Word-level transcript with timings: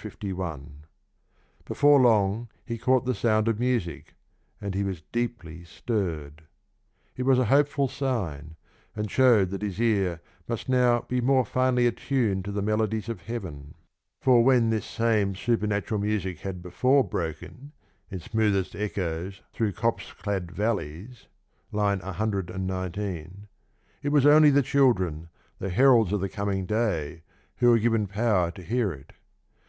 35 0.00 0.38
1) 0.38 0.84
Before 1.64 1.98
long 1.98 2.48
he 2.64 2.78
caught 2.78 3.04
the 3.04 3.16
sound 3.16 3.48
of 3.48 3.58
music, 3.58 4.14
and 4.60 4.72
he 4.72 4.84
was 4.84 5.02
deeply 5.10 5.64
stirred. 5.64 6.42
It 7.16 7.24
was 7.24 7.36
a 7.40 7.46
hopeful 7.46 7.88
sign, 7.88 8.54
and 8.94 9.10
showed 9.10 9.50
that 9.50 9.62
his 9.62 9.80
ear 9.80 10.20
must 10.46 10.68
now 10.68 11.00
be 11.08 11.20
more 11.20 11.44
finely 11.44 11.88
attuned 11.88 12.44
to 12.44 12.52
the 12.52 12.62
melodies 12.62 13.08
of 13.08 13.22
heaven, 13.22 13.74
for 14.22 14.44
when 14.44 14.70
this 14.70 14.86
same 14.86 15.34
supernatural 15.34 16.00
music 16.00 16.38
had 16.42 16.62
before 16.62 17.02
broken" 17.02 17.72
in 18.08 18.20
smoothest 18.20 18.76
echoes 18.76 19.40
through 19.52 19.72
copse 19.72 20.12
clad 20.12 20.52
vallies" 20.52 21.26
(I. 21.74 21.96
119) 21.96 23.48
it 24.04 24.10
was 24.12 24.24
only 24.26 24.50
the 24.50 24.62
children, 24.62 25.28
the 25.58 25.70
heralds 25.70 26.12
of 26.12 26.20
the 26.20 26.28
coming 26.28 26.66
day, 26.66 27.24
who 27.56 27.70
were 27.70 27.80
given 27.80 28.06
power 28.06 28.52
to 28.52 28.62
hear 28.62 28.92
it. 28.92 29.12